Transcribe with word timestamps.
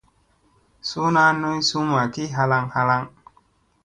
Suuna 0.89 1.23
noy 1.41 1.59
summa 1.69 2.01
ki 2.13 2.23
halaŋ 2.35 2.65
halaŋ. 2.73 3.03